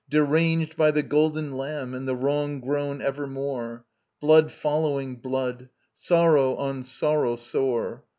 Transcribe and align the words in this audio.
deranged 0.09 0.75
By 0.75 0.89
the 0.89 1.03
Golden 1.03 1.55
Lamb 1.55 1.93
and 1.93 2.07
the 2.07 2.15
wrong 2.15 2.59
grown 2.59 3.01
ever 3.01 3.27
more; 3.27 3.85
Blood 4.19 4.51
following 4.51 5.17
blood, 5.17 5.69
sorrow 5.93 6.55
on 6.55 6.83
sorrow 6.83 7.35
sore! 7.35 8.03